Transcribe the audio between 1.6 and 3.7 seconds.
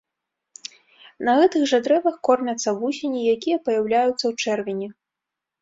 жа дрэвах кормяцца вусені, якія